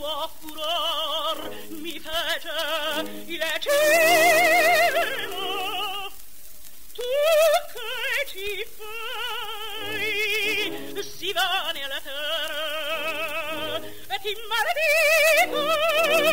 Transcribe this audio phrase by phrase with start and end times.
[0.00, 4.98] tuo furor mi fece il cielo.
[6.94, 7.02] Tu
[7.72, 10.08] che ci fai
[11.02, 15.60] si vane alla terra e ti maledico,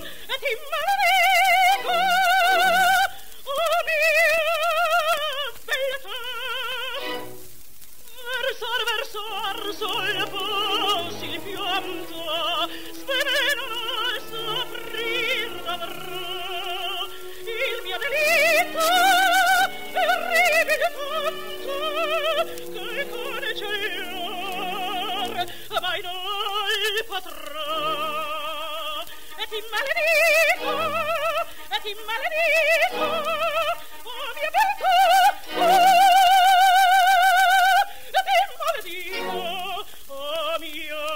[0.00, 1.96] e ti maledico,
[3.44, 4.32] oh mia
[5.66, 6.16] bellezza.
[8.40, 10.69] Versor, versor, sol, poi,
[25.90, 29.02] Guido il patrò
[29.36, 30.70] e ti maledico
[31.68, 33.06] e ti maledico
[34.04, 34.94] oh mia virtù
[35.58, 35.74] oh,
[38.06, 39.42] e ti maledico
[40.06, 41.06] oh mia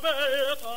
[0.00, 0.76] beltà